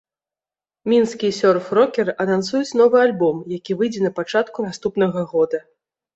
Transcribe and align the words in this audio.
Мінскія 0.91 1.33
сёрф-рокеры 1.39 2.15
анансуюць 2.25 2.77
новы 2.81 2.97
альбом, 3.05 3.35
які 3.59 3.79
выйдзе 3.83 4.01
на 4.09 4.13
пачатку 4.19 4.57
наступнага 4.71 5.19
года. 5.37 5.57